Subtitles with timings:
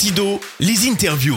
[0.00, 1.36] Sido, les interviews.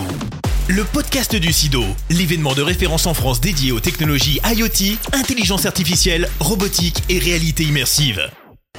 [0.69, 6.29] Le podcast du SIDO, l'événement de référence en France dédié aux technologies IoT, intelligence artificielle,
[6.39, 8.21] robotique et réalité immersive.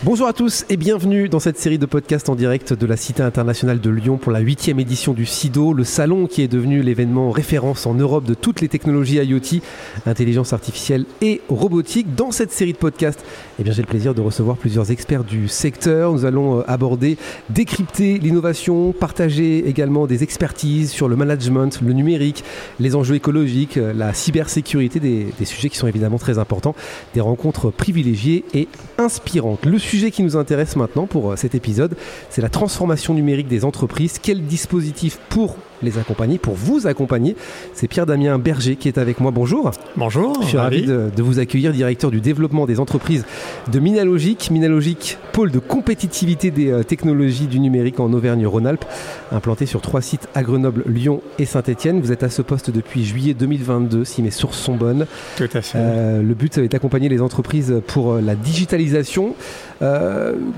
[0.04, 3.22] Bonjour à tous et bienvenue dans cette série de podcasts en direct de la Cité
[3.22, 7.30] internationale de Lyon pour la huitième édition du SIDO, le salon qui est devenu l'événement
[7.30, 9.62] référence en Europe de toutes les technologies IoT,
[10.04, 12.15] intelligence artificielle et robotique.
[12.15, 13.25] Dans cette série de podcasts,
[13.58, 16.12] eh bien, j'ai le plaisir de recevoir plusieurs experts du secteur.
[16.12, 17.16] Nous allons euh, aborder,
[17.48, 22.45] décrypter l'innovation, partager également des expertises sur le management, le numérique,
[22.79, 26.75] les enjeux écologiques, euh, la cybersécurité, des, sujets qui sont évidemment très importants,
[27.15, 29.65] des rencontres privilégiées et inspirantes.
[29.95, 31.95] Qui nous intéresse maintenant pour euh, cet épisode,
[32.29, 34.19] c'est la transformation numérique des entreprises.
[34.20, 37.37] Quel dispositif pour les accompagner, pour vous accompagner?
[37.75, 39.30] C'est Pierre-Damien Berger qui est avec moi.
[39.30, 39.70] Bonjour.
[39.97, 40.43] Bonjour.
[40.43, 43.25] Je suis ravi, de, vous accueillir, directeur du développement des entreprises
[43.70, 44.51] de Minalogique.
[44.51, 48.84] Minalogique, pôle de compétitivité des euh, technologies du numérique en Auvergne-Rhône-Alpes,
[49.31, 52.01] implanté sur trois sites à Grenoble, Lyon et Saint-Etienne.
[52.01, 55.06] Vous êtes à ce poste depuis juillet 2022, si mes sources sont bonnes.
[55.37, 55.78] Tout à fait.
[55.78, 59.34] Euh, le but est d'accompagner les entreprises pour la digitalisation.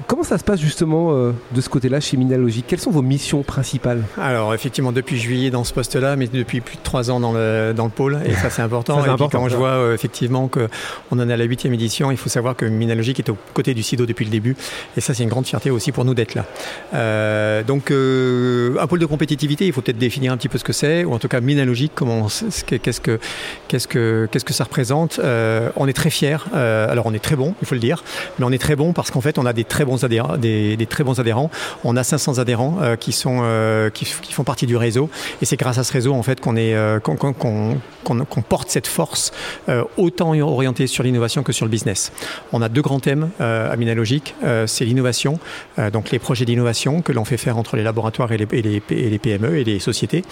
[0.07, 4.03] Comment ça se passe justement de ce côté-là chez Minalogique Quelles sont vos missions principales?
[4.21, 7.73] Alors effectivement, depuis juillet dans ce poste-là, mais depuis plus de trois ans dans le,
[7.75, 9.05] dans le pôle, et ça c'est important.
[9.05, 12.17] et puis quand je vois euh, effectivement qu'on en est à la huitième édition, il
[12.17, 14.57] faut savoir que Minalogique est aux côtés du SIDO depuis le début,
[14.97, 16.45] et ça c'est une grande fierté aussi pour nous d'être là.
[16.95, 20.65] Euh, donc euh, un pôle de compétitivité, il faut peut-être définir un petit peu ce
[20.65, 22.29] que c'est, ou en tout cas Minalogique, comment,
[22.67, 23.19] qu'est-ce que,
[23.69, 25.21] qu'est-ce que, qu'est-ce que ça représente.
[25.77, 26.39] on est très fiers.
[26.55, 28.05] alors on est très bon, il faut le dire,
[28.39, 30.87] mais on est très bon parce qu'en fait on a des très bons adhérents, des,
[30.89, 31.51] très bons adhérents.
[31.85, 33.43] On a 500 adhérents qui sont
[33.93, 35.11] qui, qui font partie du réseau
[35.43, 39.33] et c'est grâce à ce réseau en fait qu'on est euh, qu'on porte cette force
[39.69, 42.13] euh, autant orientée sur l'innovation que sur le business.
[42.53, 45.39] On a deux grands thèmes euh, à c'est l'innovation,
[45.93, 48.63] donc les projets d'innovation que l'on fait faire entre les laboratoires et les, et
[49.11, 50.23] les, PME et les sociétés.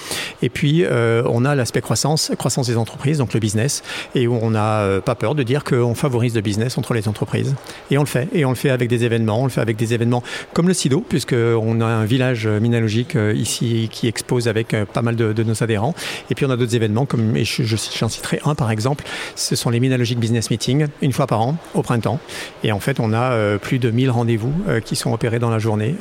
[0.42, 3.83] Et puis on a l'aspect croissance, croissance des entreprises, donc le business,
[4.14, 7.54] et où on n'a pas peur de dire qu'on favorise le business entre les entreprises.
[7.91, 9.76] Et on le fait, et on le fait avec des événements, on le fait avec
[9.76, 14.84] des événements comme le SIDO, puisqu'on a un village minalogique ici qui expose avec euh,
[14.84, 15.94] pas mal de, nos adhérents.
[16.30, 19.04] Et puis on a d'autres événements, comme et j'en je, citerai un par exemple,
[19.36, 22.19] ce sont les Minalogic Business Meetings, une fois par an, au printemps.
[22.62, 25.50] Et en fait, on a euh, plus de 1000 rendez-vous euh, qui sont opérés dans
[25.50, 25.94] la journée,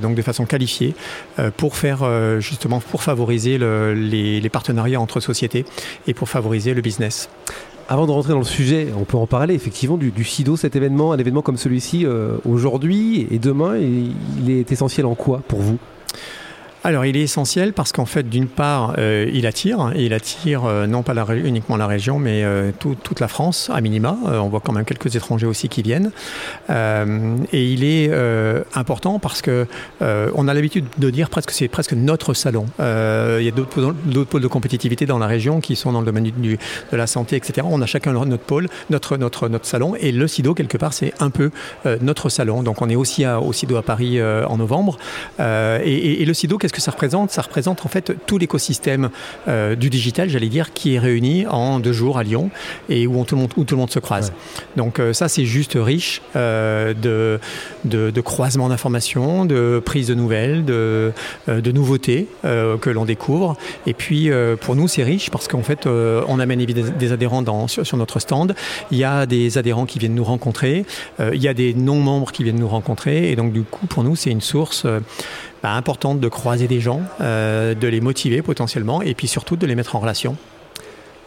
[0.00, 0.94] donc de façon qualifiée,
[1.56, 2.00] pour faire
[2.40, 5.64] justement, pour favoriser les, partenariats entre sociétés
[6.06, 7.28] et pour favoriser le business.
[7.92, 10.76] Avant de rentrer dans le sujet, on peut en parler effectivement du, du SIDO, cet
[10.76, 12.06] événement, un événement comme celui-ci
[12.44, 15.76] aujourd'hui et demain, il est essentiel en quoi pour vous?
[16.82, 20.86] Alors, il est essentiel parce qu'en fait, d'une part, euh, il attire, il attire euh,
[20.86, 24.16] non pas uniquement la région, mais euh, toute la France, à minima.
[24.24, 26.10] on voit quand même quelques étrangers aussi qui viennent.
[26.70, 28.10] et il est
[28.74, 29.66] important parce que
[30.00, 32.66] on a l'habitude de dire presque c'est presque notre salon.
[32.78, 36.30] il y a d'autres pôles de compétitivité dans la région qui sont dans le domaine
[36.30, 36.56] de
[36.96, 37.66] la santé, etc.
[37.68, 41.12] On a chacun notre pôle, notre, notre, notre salon, et le SIDO, quelque part, c'est
[41.20, 41.50] un peu
[42.00, 42.62] notre salon.
[42.62, 44.98] Donc, on est aussi à, au SIDO à Paris en novembre.
[45.38, 47.32] Et, le SIDO, ce que ça représente?
[47.32, 49.10] Ça représente en fait tout l'écosystème
[49.48, 52.50] euh, du digital, j'allais dire, qui est réuni en deux jours à Lyon
[52.88, 54.32] et où, tout, le monde, où tout le monde se croise.
[54.76, 57.40] Donc euh, ça, c'est juste riche euh, de,
[57.84, 61.12] de, croisement d'informations, de prise de nouvelles, de,
[61.48, 63.56] de nouveautés que l'on découvre.
[63.86, 64.30] Et puis,
[64.60, 68.20] pour nous, c'est riche parce qu'en fait, on amène des adhérents dans, sur, sur, notre
[68.20, 68.54] stand.
[68.90, 70.84] Il y a des adhérents qui viennent nous rencontrer.
[71.18, 73.30] il y a des non-membres qui viennent nous rencontrer.
[73.30, 74.86] Et donc, du coup, pour nous, c'est une source
[75.62, 79.66] bah, importante de croiser des gens, euh, de les motiver potentiellement et puis surtout de
[79.66, 80.36] les mettre en relation.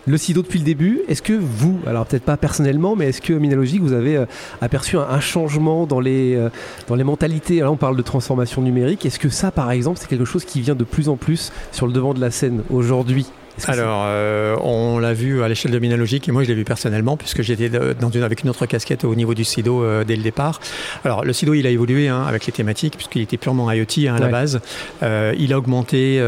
[0.05, 3.31] Le SIDO depuis le début, est-ce que vous, alors peut-être pas personnellement, mais est-ce que
[3.31, 4.25] Minalogique, vous avez euh,
[4.59, 6.49] aperçu un, changement dans les, euh,
[6.89, 7.61] dans les mentalités?
[7.61, 9.05] Là, on parle de transformation numérique.
[9.05, 11.87] Est-ce que ça, par exemple, c'est quelque chose qui vient de plus en plus sur
[11.87, 13.27] le devant de la scène aujourd'hui?
[13.67, 17.17] Alors, euh, on l'a vu à l'échelle de Minalogique et moi je l'ai vu personnellement
[17.17, 20.23] puisque j'étais dans une, avec une autre casquette au niveau du SIDO euh, dès le
[20.23, 20.59] départ.
[21.05, 24.15] Alors, le SIDO il a évolué hein, avec les thématiques puisqu'il était purement IoT hein,
[24.15, 24.59] à la base.
[25.03, 26.21] Euh, il a augmenté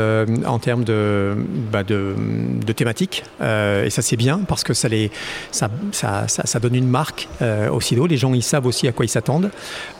[0.45, 1.35] en termes de,
[1.71, 2.15] bah, de,
[2.65, 5.11] de, thématiques et ça c'est bien parce que ça, les,
[5.51, 7.27] ça, ça, ça, donne une marque
[7.71, 8.07] au SIDO.
[8.07, 9.49] Les gens ils savent aussi à quoi ils s'attendent.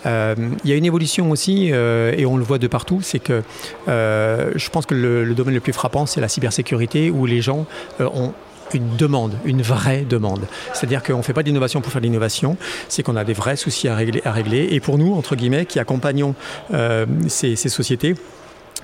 [0.06, 3.42] il y a une évolution aussi et on le voit de partout, c'est que
[3.88, 7.66] je pense que le, le domaine le plus frappant c'est la cybersécurité où les gens
[8.00, 8.34] euh, ont
[8.74, 10.42] une demande, une vraie demande.
[10.74, 12.58] C'est-à-dire qu'on ne fait pas d'innovation pour faire de l'innovation,
[12.90, 14.68] c'est qu'on a des vrais soucis à régler.
[14.72, 16.36] Et pour nous, entre guillemets, qui accompagnons
[16.74, 18.16] euh, ces, sociétés,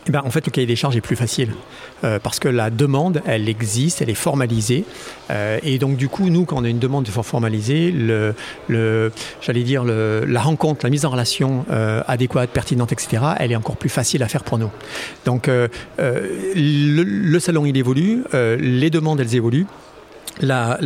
[0.08, 1.52] eh ben, en fait, le cahier des charges est plus facile
[2.04, 4.84] euh, parce que la demande, elle existe, elle est formalisée.
[5.30, 8.34] Euh, et donc, du coup, nous, quand on a une demande formalisée, le,
[8.68, 9.12] le,
[9.42, 13.78] j'allais dire, la rencontre, la mise en relation euh, adéquate, pertinente, etc., elle est encore
[13.78, 14.72] plus facile à faire pour nous.
[15.26, 15.48] Donc,
[16.00, 19.68] le, salon, il évolue, les demandes, elles évoluent.
[20.42, 20.80] La,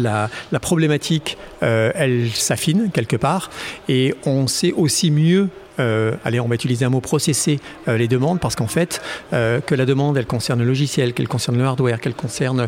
[0.62, 3.50] problématique, elle s'affine quelque part,
[3.88, 8.40] et on sait aussi mieux allez, on va utiliser un mot processer euh, les demandes
[8.40, 9.02] parce qu'en fait,
[9.34, 12.68] euh, que la demande, elle concerne le logiciel, qu'elle concerne le hardware, qu'elle concerne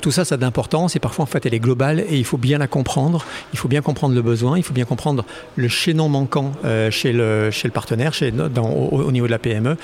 [0.00, 2.38] tout ça, ça a d'importance et parfois en fait elle est globale et il faut
[2.38, 3.24] bien la comprendre.
[3.52, 5.24] Il faut bien comprendre le besoin, il faut bien comprendre
[5.56, 6.52] le chaînon manquant
[6.90, 9.76] chez le chez le partenaire, chez dans, au, niveau de la PME,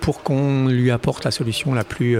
[0.00, 2.18] pour qu'on lui apporte la solution la plus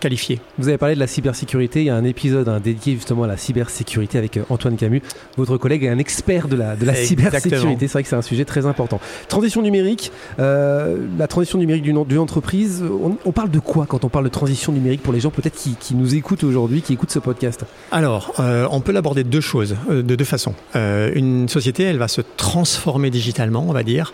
[0.00, 0.40] qualifiée.
[0.58, 1.80] Vous avez parlé de la cybersécurité.
[1.80, 5.02] Il y a un épisode hein, dédié justement à la cybersécurité avec Antoine Camus.
[5.36, 7.88] Votre collègue est un expert de la de la cybersécurité.
[7.88, 8.97] C'est vrai que c'est un sujet très important.
[9.28, 12.84] Transition numérique, euh, la transition numérique d'une entreprise,
[13.24, 15.94] on, parle de quoi quand on parle de transition numérique pour les gens peut-être qui,
[15.94, 17.64] nous écoutent aujourd'hui, qui écoutent ce podcast?
[17.92, 20.54] Alors, euh, on peut l'aborder de deux choses, euh, de deux façons.
[20.74, 24.12] une société, elle va se transformer digitalement, on va dire.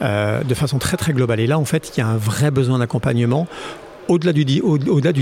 [0.00, 1.40] de façon très très globale.
[1.40, 3.46] Et là, en fait, il y a un vrai besoin d'accompagnement
[4.08, 4.44] au-delà du,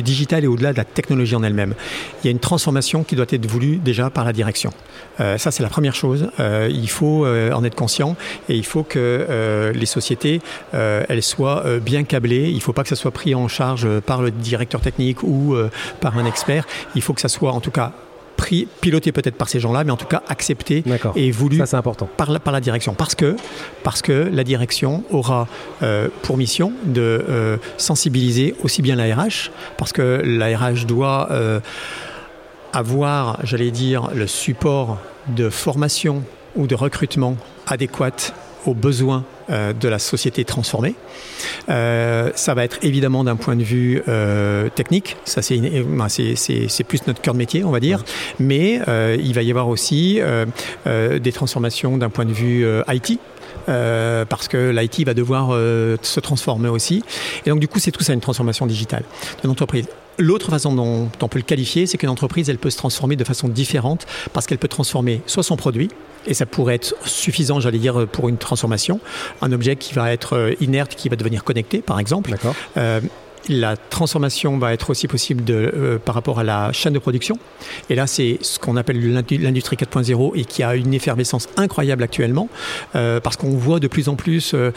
[0.02, 1.74] digital et au-delà de la technologie en elle-même.
[2.22, 4.72] Il y a une transformation qui doit être voulue déjà par la direction.
[5.20, 6.30] Euh, ça, c'est la première chose.
[6.40, 8.16] Euh, il faut euh, en être conscient
[8.48, 10.40] et il faut que les sociétés,
[10.72, 12.48] elles soient bien câblées.
[12.48, 15.56] Il ne faut pas que ça soit pris en charge par le directeur technique ou
[16.00, 16.66] par un expert.
[16.94, 17.92] Il faut que ça soit en tout cas
[18.80, 20.84] piloté peut-être par ces gens-là, mais en tout cas accepté
[21.16, 22.08] et voulu important.
[22.16, 22.94] Par, la, par la direction.
[22.94, 23.36] Parce que,
[23.82, 25.46] parce que la direction aura
[25.82, 31.28] euh, pour mission de euh, sensibiliser aussi bien la RH, parce que la RH doit
[31.30, 31.60] euh,
[32.72, 34.98] avoir, j'allais dire, le support
[35.28, 36.22] de formation
[36.56, 37.36] ou de recrutement
[37.66, 38.32] adéquat
[38.66, 40.94] aux besoins euh, de la société transformée.
[41.68, 47.06] Euh, ça va être évidemment d'un point de vue euh, technique, ça ben, c'est plus
[47.06, 48.04] notre cœur de métier, on va dire,
[48.38, 48.80] mais
[49.18, 50.20] il va y avoir aussi
[50.86, 53.18] des transformations d'un point de vue IT.
[54.28, 57.02] Parce que l'IT va devoir se transformer aussi.
[57.46, 59.04] Et donc du coup, c'est tout ça une transformation digitale
[59.42, 59.86] de l'entreprise.
[60.18, 63.24] L'autre façon dont, on peut le qualifier, c'est qu'une entreprise, elle peut se transformer de
[63.24, 65.88] façon différente parce qu'elle peut transformer soit son produit,
[66.26, 69.00] et ça pourrait être suffisant, j'allais dire, pour une transformation,
[69.40, 72.34] un objet qui va être euh, inerte, qui va devenir connecté, par exemple.
[72.76, 73.00] Euh,
[73.48, 77.38] la transformation va être aussi possible de, euh, par rapport à la chaîne de production.
[77.88, 79.00] Et là, c'est ce qu'on appelle
[79.30, 82.48] l'industrie 4.0 et qui a une effervescence incroyable actuellement
[82.94, 84.72] euh, parce qu'on voit de plus en plus, euh,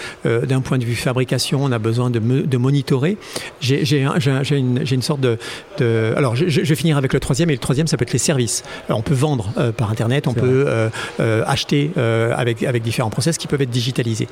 [0.46, 3.18] d'un point de vue fabrication, on a besoin de, de monitorer.
[3.60, 5.38] J'ai une, une, sorte de...
[5.78, 8.14] de alors, je, je, vais finir avec le troisième et le troisième, ça peut être
[8.14, 8.64] les services.
[8.90, 10.68] on peut vendre par Internet, on peut
[11.20, 14.28] acheter avec, avec différents process qui peuvent être digitalisés.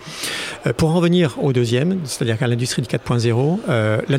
[0.78, 3.60] pour en revenir au deuxième, c'est-à-dire qu'à l'industrie 4.0,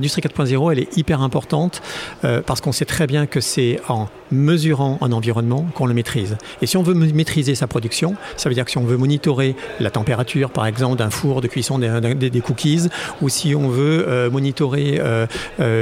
[0.03, 1.81] l'industrie 4.0, elle est hyper importante
[2.25, 6.37] euh, parce qu'on sait très bien que c'est en mesurant un environnement qu'on le maîtrise.
[6.61, 9.55] Et si on veut maîtriser sa production, ça veut dire que si on veut monitorer
[9.79, 12.89] la température, par exemple, d'un four de cuisson des, cookies,
[13.21, 15.27] ou si on veut euh, monitorer euh,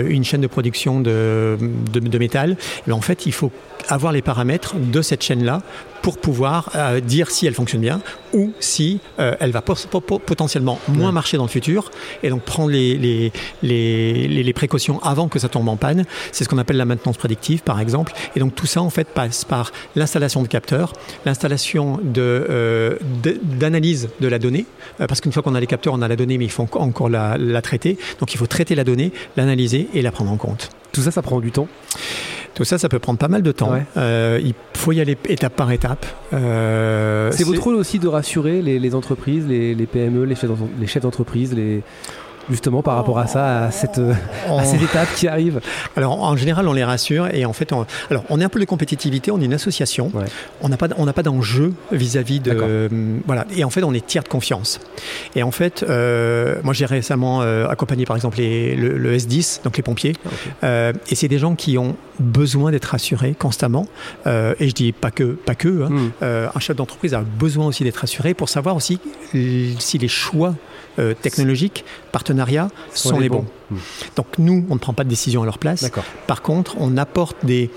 [0.08, 1.56] une chaîne de production de,
[1.92, 2.56] de, métal,
[2.86, 3.50] eh en fait, il faut
[3.88, 5.62] avoir les paramètres de cette chaîne-là
[6.02, 8.00] pour pouvoir euh, dire si elle fonctionne bien
[8.32, 11.90] ou si euh, elle va potentiellement moins marcher dans le futur
[12.22, 13.32] et donc prendre les, les,
[13.62, 16.04] les, les, précautions avant que ça tombe en panne.
[16.32, 18.12] C'est ce qu'on appelle la maintenance prédictive par exemple.
[18.34, 20.92] Et donc tout ça en fait passe par l'installation de capteurs,
[21.24, 22.96] l'installation euh,
[23.58, 24.66] d'analyse de, de, la donnée,
[24.98, 27.08] parce qu'une fois qu'on a les capteurs, on a la donnée mais il faut encore
[27.08, 27.98] la, la traiter.
[28.18, 30.70] Donc il faut traiter la donnée, l'analyser et la prendre en compte.
[30.92, 31.68] Tout ça, ça prend du temps?
[32.54, 33.72] Tout ça, ça peut prendre pas mal de temps.
[33.96, 36.04] Euh, il faut y aller étape par étape.
[36.32, 41.82] Euh, c'est votre rôle aussi de rassurer les, entreprises, les, PME, les chefs d'entreprise, les,
[42.50, 44.00] justement par rapport à ça, à cette,
[44.48, 45.60] à cette étape qui arrive
[45.96, 48.60] Alors en général, on les rassure et en fait, on, alors on est un peu
[48.60, 50.12] de compétitivité, on est une association,
[50.60, 52.88] on n'a pas, on n'a pas d'enjeu vis-à-vis de, euh,
[53.26, 54.80] voilà, et en fait, on est tiers de confiance.
[55.34, 59.76] Et en fait, euh, moi j'ai récemment euh, accompagné par exemple les, le, S10, donc
[59.76, 60.14] les pompiers,
[60.62, 63.86] et c'est des gens qui ont besoin d'être rassurés constamment.
[64.26, 65.84] et je dis pas que, pas que.
[65.84, 65.88] Hein.
[65.90, 66.10] Hmm.
[66.22, 68.98] un chef d'entreprise a besoin aussi d'être rassuré pour savoir aussi
[69.32, 70.54] si les choix
[70.98, 73.46] euh, technologiques, partenariats sont, les bons.
[73.70, 73.76] Hmm.
[74.16, 75.90] Donc nous, on ne prend pas de décision à leur place.
[76.26, 77.70] Par contre, on apporte des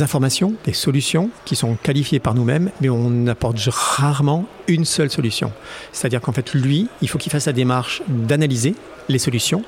[0.00, 5.52] informations, des solutions qui sont qualifiées par nous-mêmes, mais on apporte rarement une seule solution.
[5.92, 8.74] C'est-à-dire qu'en fait, lui, il faut qu'il fasse la démarche d'analyser
[9.08, 9.62] les solutions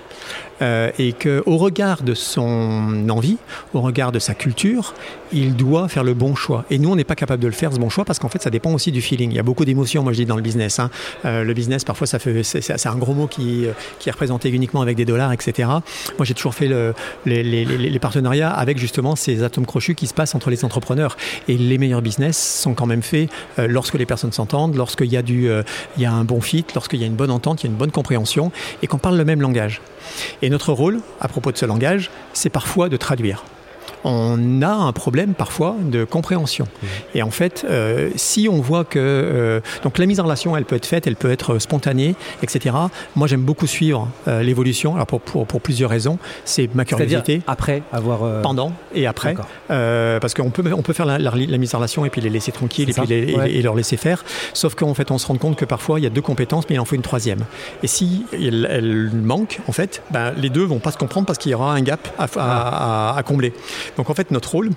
[0.63, 3.39] euh, et qu'au regard de son envie,
[3.73, 4.95] au regard de sa culture,
[5.33, 6.65] il doit faire le bon choix.
[6.71, 8.41] Et nous, on n'est pas capable de le faire, ce bon choix, parce qu'en fait,
[8.41, 9.31] ça dépend aussi du feeling.
[9.33, 10.79] Il y a beaucoup d'émotions, moi je dis, dans le business.
[10.79, 10.91] Hein.
[11.25, 13.67] Euh, le business, parfois, ça fait, c'est, un gros mot qui,
[13.99, 15.69] qui est représenté uniquement avec des dollars, etc.
[16.19, 20.35] Moi, j'ai toujours fait le, les, partenariats avec justement ces atomes crochus qui se passent
[20.35, 21.17] entre les entrepreneurs.
[21.49, 25.17] Et les meilleurs business sont quand même faits euh, lorsque les personnes s'entendent, lorsqu'il y,
[25.17, 25.49] a du,
[25.97, 27.73] il y a un bon fit, lorsqu'il y a une bonne entente, il y a
[27.73, 29.81] une bonne compréhension, et qu'on parle le même langage.
[30.43, 33.43] Et notre rôle, à propos de ce langage, c'est parfois de traduire
[34.05, 36.67] on a un problème parfois de compréhension.
[36.67, 36.87] Mmh.
[37.15, 40.65] Et en fait, euh, si on voit que euh, donc la mise en relation, elle
[40.65, 42.77] peut être faite, elle peut être spontanée, etc.
[43.17, 44.95] Moi, j'aime beaucoup suivre euh, l'évolution.
[44.95, 47.43] Alors pour, pour, pour, plusieurs raisons, c'est ma curiosité.
[47.47, 49.35] Après avoir pendant et après,
[49.69, 52.91] parce qu'on peut on peut faire la, mise en relation et puis les laisser tranquilles
[52.91, 54.25] et puis les, et, leur laisser faire.
[54.53, 56.77] Sauf qu'en fait, on se rend compte que parfois il y a deux compétences, mais
[56.77, 57.41] il en faut une troisième.
[57.83, 61.53] Et si elle, manque, en fait, ben, les deux vont pas se comprendre parce qu'il
[61.53, 63.53] y aura un gap à, à, à combler.
[63.97, 64.71] Donc en fait, notre rôle,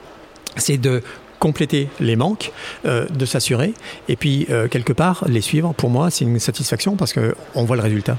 [0.55, 1.01] c'est de
[1.39, 2.51] compléter les manques,
[2.85, 3.73] euh, de s'assurer,
[4.09, 5.73] et puis euh, quelque part les suivre.
[5.73, 8.17] Pour moi, c'est une satisfaction parce qu'on voit le résultat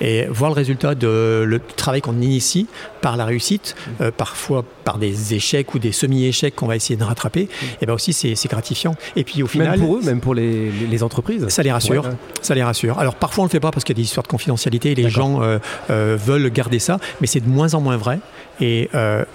[0.00, 2.66] et voir le résultat de le travail qu'on initie
[3.00, 7.04] par la réussite, euh, parfois par des échecs ou des semi-échecs qu'on va essayer de
[7.04, 7.48] rattraper, et
[7.82, 8.94] eh ben aussi c'est gratifiant.
[9.16, 12.04] Et puis au final, même pour eux, même pour les, les entreprises, ça les rassure.
[12.42, 12.98] Ça les rassure.
[12.98, 14.94] Alors parfois on le fait pas parce qu'il y a des histoires de confidentialité et
[14.94, 15.58] les gens euh,
[15.90, 18.20] euh, veulent garder ça, mais c'est de moins en moins vrai.
[18.60, 18.88] Et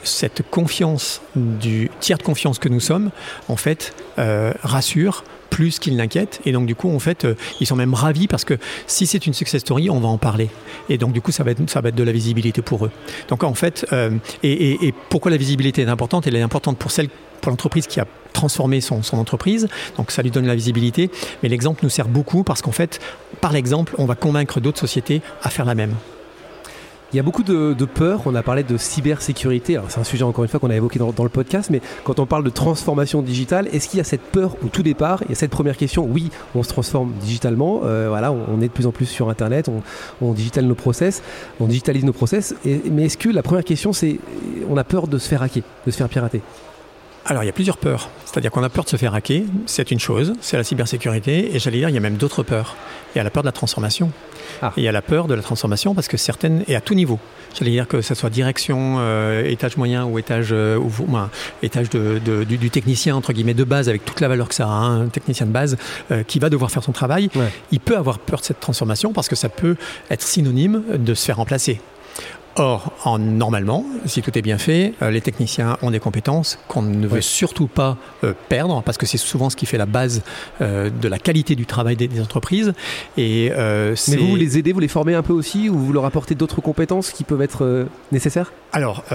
[0.03, 3.11] cette confiance du tiers de confiance que nous sommes,
[3.47, 3.93] en fait,
[4.63, 6.39] rassure plus qu'ils n'inquiètent.
[6.45, 9.25] Et donc, du coup, en fait, euh, ils sont même ravis parce que si c'est
[9.25, 10.49] une success story, on va en parler.
[10.87, 12.91] Et donc, du coup, ça va être, ça va être de la visibilité pour eux.
[13.27, 14.11] Donc, en fait, euh,
[14.43, 16.27] et, pourquoi la visibilité est importante?
[16.27, 17.09] Elle est importante pour celle
[17.41, 21.09] pour l'entreprise qui a transformé son, son, entreprise, donc ça lui donne la visibilité,
[21.41, 22.99] mais l'exemple nous sert beaucoup parce qu'en fait,
[23.39, 25.95] par l'exemple, on va convaincre d'autres sociétés à faire la même.
[27.11, 28.21] Il y a beaucoup de, peur.
[28.27, 29.79] On a parlé de cybersécurité.
[29.87, 31.69] c'est un sujet encore une fois qu'on a évoqué dans, le podcast.
[31.71, 34.83] Mais quand on parle de transformation digitale, est-ce qu'il y a cette peur au tout
[34.83, 35.23] départ?
[35.23, 36.05] Il y a cette première question.
[36.05, 37.81] Oui, on se transforme digitalement.
[37.83, 39.69] Euh, voilà, on, est de plus en plus sur Internet.
[39.69, 39.81] On,
[40.21, 41.23] on digitalise nos process.
[41.59, 42.53] On digitalise nos process.
[42.63, 44.19] mais est-ce que la première question, c'est
[44.69, 46.41] on a peur de se faire hacker, de se faire pirater?
[47.25, 48.09] Alors il y a plusieurs peurs.
[48.25, 51.59] C'est-à-dire qu'on a peur de se faire hacker, c'est une chose, c'est la cybersécurité, et
[51.59, 52.75] j'allais dire, il y a même d'autres peurs.
[53.13, 54.11] Il y a la peur de la transformation.
[54.61, 54.73] Ah.
[54.75, 57.19] il y a la peur de la transformation parce que certaines, et à tout niveau,
[57.57, 60.91] j'allais dire que ce soit direction, euh, étage moyen ou étage, euh, ou,
[61.63, 64.69] étage de, du, technicien, entre guillemets, de base, avec toute la valeur que ça a,
[64.69, 65.77] hein, un technicien de base
[66.11, 67.29] euh, qui va devoir faire son travail,
[67.71, 69.75] il peut avoir peur de cette transformation parce que ça peut
[70.09, 71.79] être synonyme de se faire remplacer.
[72.59, 76.81] Or, en, normalement, si tout est bien fait, euh, les techniciens ont des compétences qu'on
[76.81, 80.23] ne veut surtout pas euh, perdre, parce que c'est souvent ce qui fait la base
[80.59, 82.73] euh, de la qualité du travail des, entreprises.
[83.17, 86.03] Et, Mais vous, vous les aidez, vous les formez un peu aussi, ou vous leur
[86.03, 88.51] apportez d'autres compétences qui peuvent être nécessaires?
[88.73, 89.05] Alors,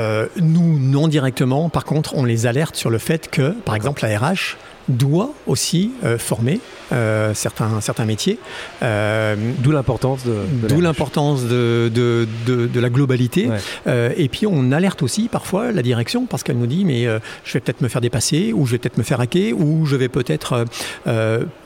[0.41, 1.69] nous, non directement.
[1.69, 4.57] Par contre, on les alerte sur le fait que, par exemple, la RH
[4.89, 6.61] doit aussi euh, former
[6.93, 8.39] euh, certains, certains métiers.
[8.83, 10.37] Euh, d'où l'importance de,
[10.69, 13.49] d'où l'importance de, de, de, la globalité.
[13.87, 17.05] et puis on alerte aussi parfois la direction parce qu'elle nous dit mais
[17.45, 19.97] je vais peut-être me faire dépasser ou je vais peut-être me faire hacker ou je
[19.97, 20.65] vais peut-être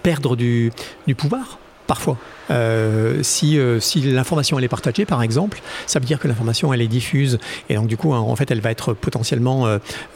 [0.03, 0.71] perdre du,
[1.07, 1.59] du pouvoir
[1.89, 2.19] parfois.
[2.51, 6.73] Euh, si, euh, si l'information elle est partagée, par exemple, ça veut dire que l'information
[6.73, 9.67] elle est diffuse et donc du coup en fait elle va être potentiellement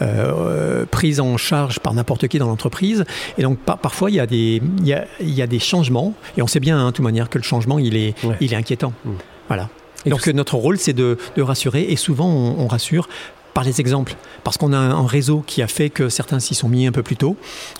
[0.03, 3.05] euh, prise en charge par n'importe qui dans l'entreprise.
[3.39, 6.15] Et donc parfois il y a des il y a, il y a des changements
[6.37, 8.57] et on sait bien hein, de toute manière que le changement il est il est
[8.57, 8.93] inquiétant.
[9.05, 9.11] Mmh.
[9.49, 9.69] Voilà.
[10.05, 13.09] Et donc notre rôle c'est de, de, rassurer et souvent on rassure
[13.55, 16.69] par les exemples, parce qu'on a un réseau qui a fait que certains s'y sont
[16.69, 17.37] mis un peu plus tôt,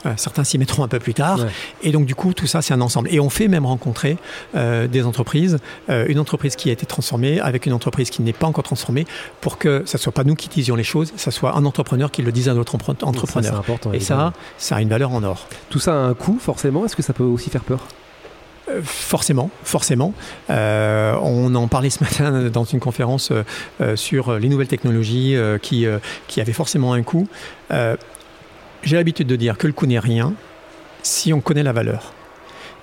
[0.07, 1.41] euh, certains s'y mettront un peu plus tard,
[1.83, 3.09] et donc du coup tout ça c'est un ensemble.
[3.13, 4.19] Et on fait même rencontrer
[4.55, 8.33] euh, des entreprises, euh, une entreprise qui a été transformée avec une entreprise qui n'est
[8.33, 9.07] pas encore transformée,
[9.41, 12.23] pour que ça soit pas nous qui disions les choses, ça soit un entrepreneur qui
[12.23, 13.55] le dise à notre entrepreneur.
[13.55, 15.47] important, et ça, ça a une valeur en or.
[15.71, 16.85] Tout ça a un coût forcément.
[16.85, 17.81] Est-ce que ça peut aussi faire peur?
[18.83, 20.15] Forcément, forcément.
[20.51, 23.33] Euh, on en parlait ce matin dans une conférence
[23.81, 25.87] euh, sur les nouvelles technologies qui,
[26.29, 27.29] qui avaient forcément un coût.
[27.71, 30.35] J'ai l'habitude de dire que le coût n'est rien
[31.03, 32.13] si on connaît la valeur.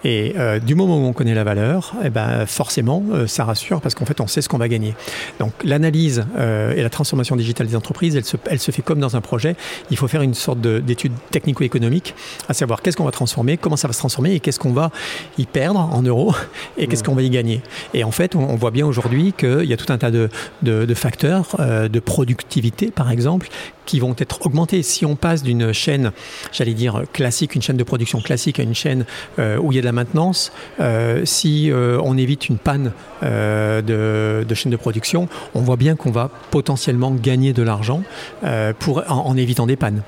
[0.04, 3.82] Et euh, du moment où on connaît la valeur, eh ben, forcément, euh, ça rassure
[3.82, 4.96] parce qu'en fait, on sait ce qu'on va gagner.
[5.40, 9.00] Donc l'analyse euh, et la transformation digitale des entreprises, elle se, elle se fait comme
[9.00, 9.56] dans un projet.
[9.92, 12.16] Il faut faire une sorte d'étude technico-économique,
[12.48, 14.92] à savoir qu'est-ce qu'on va transformer, comment ça va se transformer et qu'est-ce qu'on va
[15.38, 16.34] y perdre en euros
[16.78, 17.62] et qu'est-ce qu'on va y gagner.
[17.94, 20.30] Et en fait, on, voit bien aujourd'hui qu'il y a tout un tas de,
[20.64, 23.48] de, de facteurs de productivité, par exemple,
[23.86, 24.84] qui vont être augmentés.
[24.84, 26.12] Si on passe d'une chaîne,
[26.52, 29.06] j'allais dire classique, une chaîne de production classique à une chaîne
[29.38, 30.52] où il y a de la maintenance,
[31.24, 32.92] si on évite une panne
[33.24, 38.04] de, de, chaîne de production, on voit bien qu'on va potentiellement gagner de l'argent
[38.78, 40.04] pour en, évitant des pannes.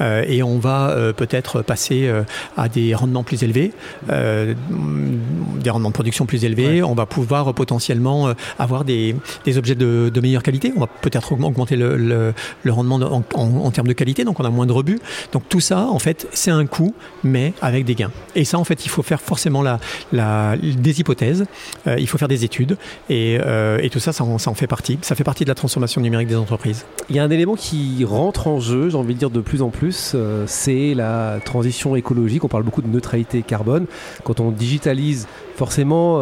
[0.00, 2.10] et on va peut-être passer
[2.56, 3.72] à des rendements plus élevés,
[4.08, 6.82] des rendements de production plus élevés.
[6.82, 9.14] On va pouvoir potentiellement avoir des,
[9.44, 10.72] des objets de, de, meilleure qualité.
[10.76, 14.44] On va peut-être augmenter le, le, le rendement en, en, termes de qualité, donc on
[14.44, 15.00] a moins de rebuts.
[15.32, 18.10] Donc tout ça, en fait, c'est un coût, mais avec des gains.
[18.34, 19.78] Et ça, en fait, il faut faire forcément la,
[20.12, 21.44] la des hypothèses,
[21.86, 22.76] euh, il faut faire des études,
[23.10, 24.98] et, euh, et tout ça, ça en, ça en, fait partie.
[25.02, 26.84] Ça fait partie de la transformation numérique des entreprises.
[27.10, 29.62] Il y a un élément qui rentre en jeu, j'ai envie de dire de plus
[29.62, 32.44] en plus, euh, c'est la transition écologique.
[32.44, 33.86] On parle beaucoup de neutralité carbone.
[34.24, 36.20] Quand on digitalise, forcément,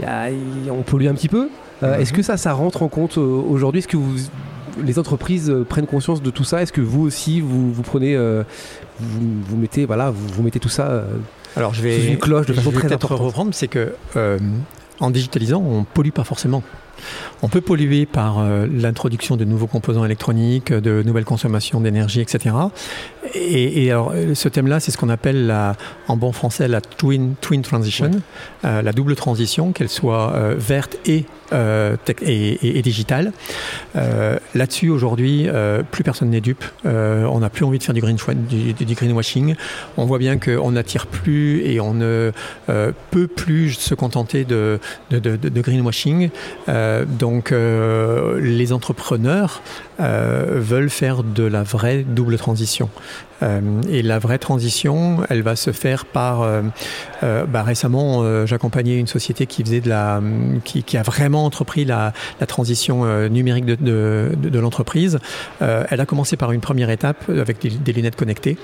[0.00, 0.28] y a,
[0.70, 1.48] on pollue un petit peu.
[1.82, 1.94] Mhm.
[2.00, 3.78] Est-ce que ça, ça rentre en compte aujourd'hui?
[3.78, 4.16] Est-ce que vous
[4.82, 8.14] les entreprises euh, prennent conscience de tout ça Est-ce que vous aussi, vous, vous prenez,
[8.14, 8.42] euh,
[9.00, 11.04] vous, mettez, voilà, vous, mettez tout ça euh,
[11.56, 13.94] Alors, je vais, sous une cloche de façon je vais très importante reprendre, c'est que
[15.00, 16.62] en digitalisant, on pollue pas forcément.
[17.42, 22.54] On peut polluer par l'introduction de nouveaux composants électroniques, de nouvelles consommations d'énergie, etc.
[23.34, 25.76] Et, alors, ce thème-là, c'est ce qu'on appelle la,
[26.08, 28.10] en bon français la twin, twin transition,
[28.62, 33.32] la double transition, qu'elle soit verte et euh, et, et, digital.
[33.96, 36.64] Euh, là-dessus, aujourd'hui, euh, plus personne n'est dupe.
[36.84, 38.16] on n'a plus envie de faire du, green,
[38.48, 39.54] du, du greenwashing.
[39.96, 42.32] On voit bien qu'on n'attire plus et on ne
[43.10, 46.30] peut plus se contenter de, de, de, de greenwashing.
[47.06, 49.62] Donc, les entrepreneurs
[49.98, 52.88] veulent faire de la vraie double transition.
[53.44, 56.42] Euh, et la vraie transition, elle va se faire par.
[56.42, 56.62] Euh,
[57.22, 60.20] euh, bah, récemment, j'accompagnais une société qui faisait de la,
[60.64, 62.12] qui, a vraiment entrepris la,
[62.46, 65.18] transition numérique de, l'entreprise.
[65.60, 68.56] elle a commencé par une première étape avec des, lunettes connectées,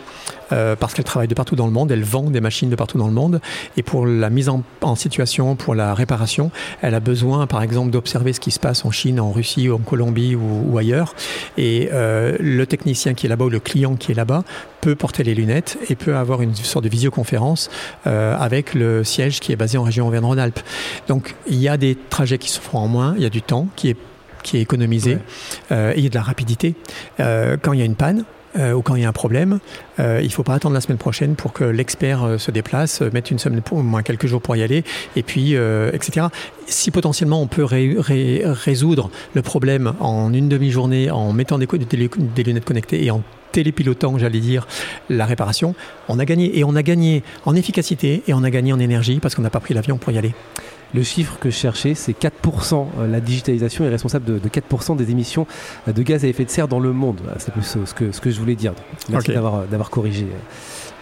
[0.49, 3.07] parce qu'elle travaille de partout dans le monde, elle vend des machines de partout dans
[3.07, 3.41] le monde,
[3.77, 6.51] et pour la mise en, en situation, pour la réparation,
[6.83, 9.79] elle a besoin, par exemple, d'observer ce qui se passe en Chine, en Russie, en
[9.79, 11.15] Colombie ou, ou ailleurs.
[11.57, 14.45] Et le technicien qui est là-bas ou le client qui est là-bas
[14.81, 17.71] peut porter les lunettes et peut avoir une sorte de visioconférence
[18.07, 20.61] euh, avec le siège qui est basé en région Auvergne-Rhône-Alpes.
[21.09, 23.43] Donc il y a des trajets qui se font en moins, il y a du
[23.43, 23.97] temps qui est,
[24.43, 25.19] qui est économisé,
[25.71, 26.75] euh, et il y a de la rapidité.
[27.21, 28.25] Euh, quand il y a une panne,
[28.59, 29.61] euh, ou quand il y a un problème,
[29.99, 33.01] euh, il ne faut pas attendre la semaine prochaine pour que l'expert euh, se déplace,
[33.01, 34.85] mette une semaine, au moins quelques jours pour y aller,
[35.17, 35.55] et puis,
[35.93, 36.27] etc.
[36.67, 41.67] Si potentiellement on peut ré ré résoudre le problème en une demi-journée en mettant des,
[41.67, 44.67] des, des lunettes connectées et en télépilotant, j'allais dire,
[45.09, 45.75] la réparation,
[46.09, 46.59] on a gagné.
[46.59, 49.51] Et on a gagné en efficacité et on a gagné en énergie parce qu'on n'a
[49.51, 50.35] pas pris l'avion pour y aller.
[50.95, 52.87] Le chiffre que je cherchais, c'est 4%.
[53.09, 55.47] La digitalisation est responsable de, 4% des émissions
[55.87, 57.21] de gaz à effet de serre dans le monde.
[57.39, 58.73] C'est plus ce que, ce que je voulais dire.
[59.09, 60.27] Merci d'avoir corrigé.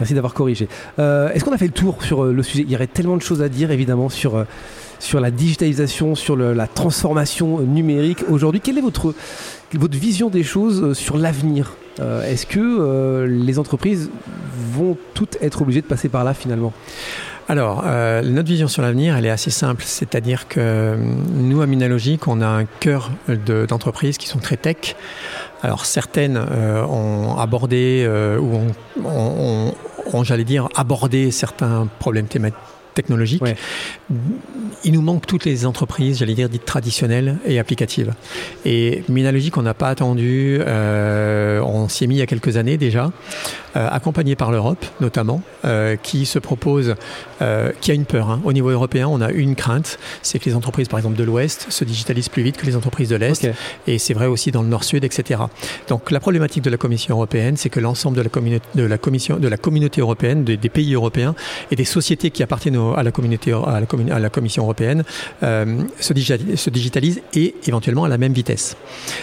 [0.01, 0.68] Merci d'avoir corrigé.
[0.98, 2.62] Euh, est-ce qu'on a fait le tour sur euh, le sujet?
[2.62, 4.44] Il y aurait tellement de choses à dire, évidemment, sur, euh,
[5.01, 8.24] sur la digitalisation, sur la transformation numérique.
[8.29, 9.14] Aujourd'hui, quelle est votre,
[9.74, 11.74] votre vision des choses sur l'avenir?
[11.98, 14.09] Est-ce que les entreprises
[14.72, 16.72] vont toutes être obligées de passer par là, finalement?
[17.49, 19.83] Alors, euh, notre vision sur l'avenir, elle est assez simple.
[19.87, 20.97] C'est-à-dire que euh,
[21.33, 23.11] nous, à Minalogic, on a un cœur
[23.67, 24.97] d'entreprises qui sont très tech.
[25.63, 28.07] Alors, certaines euh, ont abordé
[28.39, 28.61] ou
[29.03, 29.75] ont,
[30.13, 32.59] ont j'allais dire, abordé certains problèmes thématiques
[32.99, 33.43] technologique.
[34.85, 38.13] Il nous manque toutes les entreprises, j'allais dire, dites traditionnelles et applicatives.
[38.65, 42.57] Et Minalogic, on n'a pas attendu, euh, on s'y est mis il y a quelques
[42.57, 43.11] années déjà, euh,
[43.87, 46.95] accompagné par l'Europe notamment, euh, qui se propose,
[47.81, 48.31] qui a une peur.
[48.31, 48.41] Hein.
[48.45, 51.67] Au niveau européen, on a une crainte, c'est que les entreprises, par exemple, de l'Ouest
[51.71, 53.49] se digitalisent plus vite que les entreprises de l'Est.
[53.87, 55.43] Et c'est vrai aussi dans le Nord-Sud, etc.
[55.88, 58.99] Donc la problématique de la Commission européenne, c'est que l'ensemble de la communauté, de la
[58.99, 61.35] commission, de la communauté européenne, des, des pays européens
[61.71, 65.05] et des sociétés qui appartiennent au à la, communauté, à la, à la Commission européenne
[65.43, 68.77] euh, se, digitalisent et éventuellement à la même vitesse.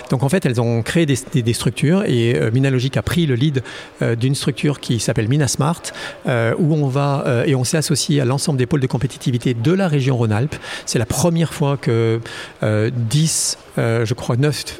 [0.10, 3.36] Donc en fait, elles ont créé des, des, structures et euh, Minalogic a pris le
[3.36, 3.64] lead
[4.02, 5.82] euh, d'une structure qui s'appelle Minasmart,
[6.26, 9.88] où on va et on s'est associé à l'ensemble des pôles de compétitivité de la
[9.88, 10.56] région Rhône-Alpes.
[10.86, 12.20] C'est la première fois que
[12.62, 14.80] 10, je crois 9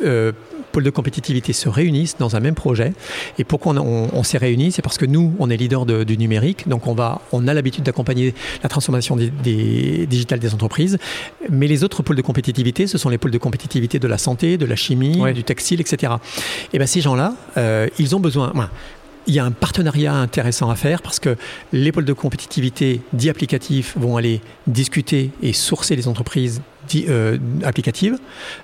[0.76, 2.92] pôles de compétitivité se réunissent dans un même projet.
[3.40, 4.74] Et pourquoi on, s'est réunis?
[4.74, 7.86] C'est parce que nous, on est leader du numérique, donc on, va, on a l'habitude
[7.86, 10.98] d'accompagner la transformation des, des, digitale des entreprises.
[11.50, 14.58] Mais les autres pôles de compétitivité, ce sont les pôles de compétitivité de la santé,
[14.58, 16.12] de la chimie, du textile, etc.
[16.74, 18.52] Et bien ces gens-là, euh, ils ont besoin
[19.28, 21.36] il y a un partenariat intéressant à faire parce que
[21.74, 26.62] les pôles de compétitivité dits applicatifs vont aller discuter et sourcer les entreprises
[26.96, 28.18] euh, applicatives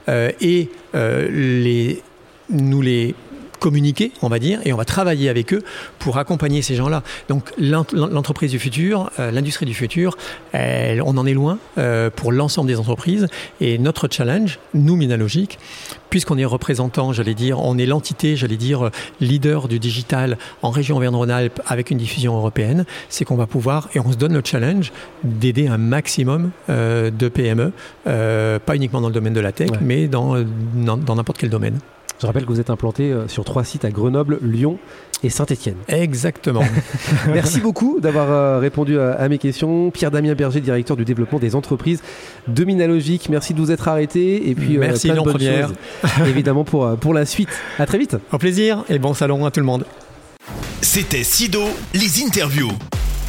[0.08, 2.02] euh, et euh, les,
[2.50, 3.16] nous les
[3.62, 5.64] communiquer, on va dire, et on va travailler avec eux
[6.00, 7.04] pour accompagner ces gens-là.
[7.30, 10.18] Donc l'entreprise du futur, euh, l'industrie du futur,
[10.54, 13.28] on en est loin euh, pour l'ensemble des entreprises.
[13.62, 15.60] Et notre challenge, nous, Minalogique,
[16.10, 20.98] puisqu'on est représentant, j'allais dire, on est l'entité, j'allais dire, leader du digital en région
[20.98, 24.92] Auvergne-Rhône-Alpes avec une diffusion européenne, c'est qu'on va pouvoir, et on se donne le challenge
[25.24, 27.72] d'aider un maximum euh, de PME,
[28.04, 30.36] pas uniquement dans le domaine de la tech, mais dans
[31.16, 31.80] n'importe quel domaine.
[32.22, 34.78] Je rappelle que vous êtes implanté euh, sur trois sites à Grenoble, Lyon
[35.24, 35.78] et Saint-Etienne.
[35.88, 36.64] Exactement.
[37.28, 39.90] Merci beaucoup d'avoir euh, répondu à, mes questions.
[39.90, 42.04] Pierre-Damien Berger, directeur du développement des entreprises
[42.48, 43.28] de Minalogique.
[43.30, 44.50] Merci de vous être arrêté.
[44.50, 45.74] Et puis, euh, Merci, plein de bonnes choses,
[46.28, 47.50] évidemment, pour, pour la suite.
[47.80, 48.16] À très vite.
[48.32, 49.86] Au plaisir et bon salon à tout le monde.
[50.82, 51.64] C'était Sido,
[51.96, 52.72] les interviews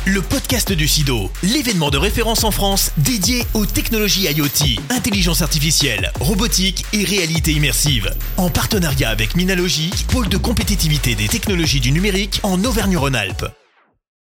[0.04, 6.10] le podcast du SIDO, l'événement de référence en France dédié aux technologies IoT, intelligence artificielle,
[6.18, 8.12] robotique et réalité immersive.
[8.36, 13.61] En partenariat avec Minalogic, pôle de compétitivité des technologies du numérique en Auvergne-Rhône-Alpes.